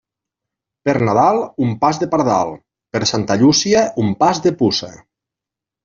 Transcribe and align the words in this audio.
Per 0.87 0.95
Nadal, 1.09 1.41
un 1.67 1.75
pas 1.85 2.01
de 2.05 2.09
pardal; 2.15 2.55
per 2.97 3.05
Santa 3.13 3.39
Llúcia, 3.43 3.87
un 4.07 4.13
pas 4.25 4.45
de 4.49 4.57
puça. 4.65 4.95